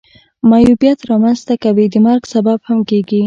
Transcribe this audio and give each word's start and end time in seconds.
معیوبیت 0.49 0.99
را 1.07 1.15
منځ 1.23 1.39
ته 1.47 1.53
کوي 1.63 1.85
د 1.91 1.95
مرګ 2.05 2.21
سبب 2.33 2.59
هم 2.67 2.79
کیږي. 2.89 3.19